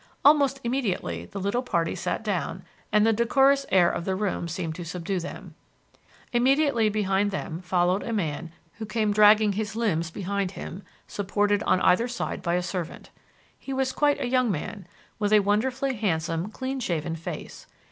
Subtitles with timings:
[0.25, 4.73] Almost immediately the little party sat down, and the decorous air of the room seemed
[4.73, 5.53] to subdue them.
[6.33, 11.79] Immediately behind them followed a man who came dragging his limbs behind him, supported on
[11.81, 13.11] either side by a servant.
[13.59, 14.87] He was quite a young man,
[15.19, 17.67] with a wonderfully handsome, clean shaven face.